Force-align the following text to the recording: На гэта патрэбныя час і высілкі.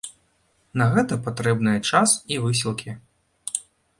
На 0.81 0.85
гэта 0.95 1.17
патрэбныя 1.27 1.83
час 1.91 2.15
і 2.37 2.41
высілкі. 2.45 2.91